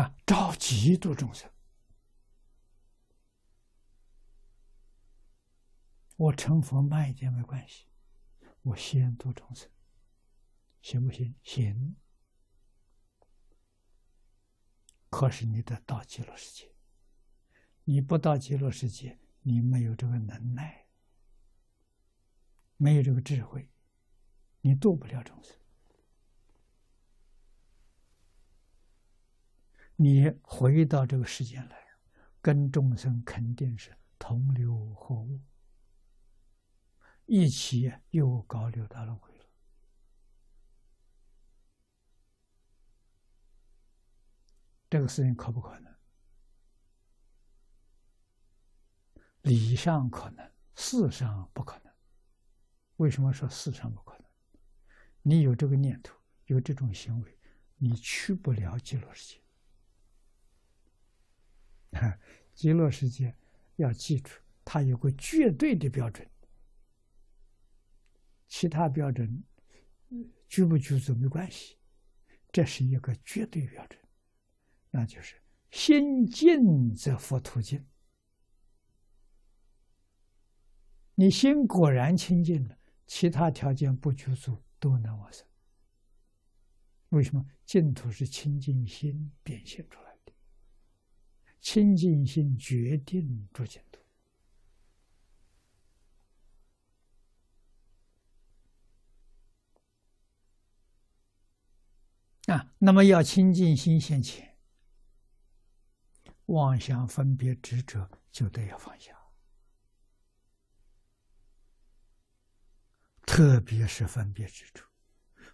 [0.00, 1.50] 啊，着急度众生。
[6.16, 7.86] 我成佛慢一点没关系，
[8.62, 9.70] 我先度众生，
[10.80, 11.34] 行不行？
[11.42, 11.96] 行。
[15.10, 16.74] 可是你得到极乐世界，
[17.84, 20.86] 你不到极乐世界，你没有这个能耐，
[22.78, 23.70] 没有这个智慧，
[24.62, 25.59] 你度不了众生。
[30.02, 31.76] 你回到这个世间来，
[32.40, 35.38] 跟众生肯定是同流合污。
[37.26, 39.44] 一起又搞六道轮回了，
[44.88, 45.94] 这个事情可不可能？
[49.42, 51.92] 理上可能，事上不可能。
[52.96, 54.24] 为什么说事上不可能？
[55.20, 57.38] 你有这个念头，有这种行为，
[57.76, 59.42] 你去不了极乐世界。
[62.54, 63.34] 极乐世界
[63.76, 64.30] 要记住，
[64.64, 66.28] 它有个绝对的标准。
[68.46, 69.42] 其他标准
[70.48, 71.78] 具不具足没关系，
[72.50, 74.00] 这是一个绝对标准，
[74.90, 77.86] 那就是心静则佛土净。
[81.14, 85.46] 你心果然清净了，其他条件不具足都能往生。
[87.10, 90.09] 为什么净土是清净心变现出来？
[91.60, 94.00] 清净心决定住净土。
[102.52, 104.56] 啊，那么要清净心先前，
[106.46, 109.16] 妄想分别执着就得要放下，
[113.24, 114.82] 特别是分别执着，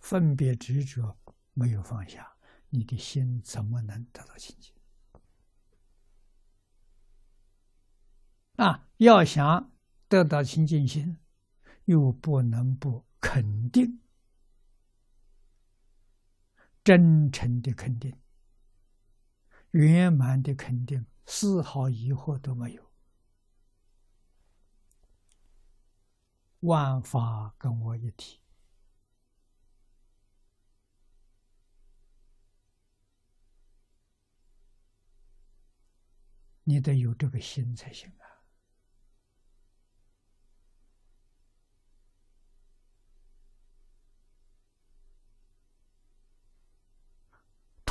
[0.00, 1.16] 分别执着
[1.52, 2.36] 没有放下，
[2.70, 4.74] 你的心怎么能得到清净？
[8.60, 9.72] 啊，要想
[10.06, 11.16] 得到清净心，
[11.86, 14.02] 又不能不肯定。
[16.84, 18.14] 真诚的肯定，
[19.70, 22.90] 圆满的肯定，丝毫疑惑都没有。
[26.60, 28.40] 万法跟我一体，
[36.64, 38.39] 你得有这个心才行啊。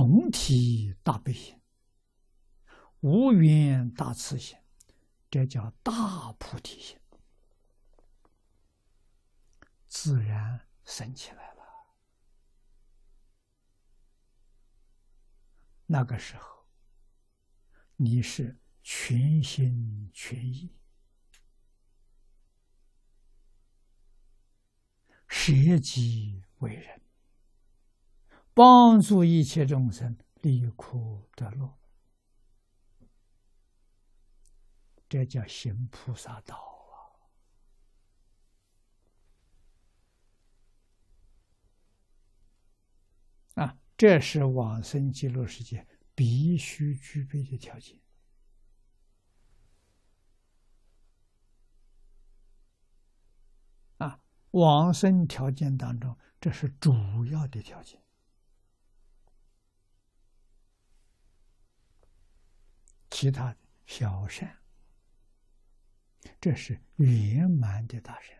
[0.00, 1.60] 同体大悲心，
[3.00, 4.56] 无缘大慈心，
[5.30, 6.98] 这叫大菩提心，
[9.88, 11.62] 自然生起来了。
[15.84, 16.64] 那个时候，
[17.96, 20.74] 你是全心全意，
[25.28, 26.99] 舍己为人。
[28.52, 31.78] 帮助一切众生离苦得乐，
[35.08, 36.56] 这叫行菩萨道
[43.54, 43.64] 啊！
[43.64, 47.98] 啊，这是往生极乐世界必须具备的条件
[53.98, 54.20] 啊！
[54.50, 58.02] 往生条件当中，这是主要的条件。
[63.20, 63.54] 其他
[63.84, 64.62] 小善，
[66.40, 68.34] 这是圆满的大善。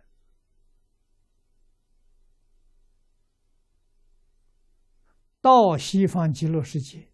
[5.42, 7.12] 到西方极乐世界，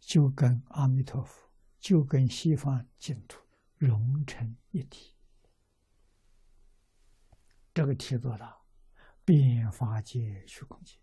[0.00, 3.38] 就跟阿弥陀佛，就跟西方净土
[3.76, 5.14] 融成一体。
[7.74, 8.56] 这个体多大？
[9.26, 10.96] 遍法界虚空界。